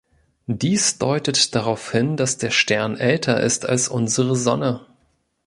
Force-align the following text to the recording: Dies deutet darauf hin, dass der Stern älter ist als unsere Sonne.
Dies 0.47 0.97
deutet 0.97 1.53
darauf 1.53 1.91
hin, 1.91 2.17
dass 2.17 2.39
der 2.39 2.49
Stern 2.49 2.97
älter 2.97 3.39
ist 3.41 3.69
als 3.69 3.87
unsere 3.87 4.35
Sonne. 4.35 4.83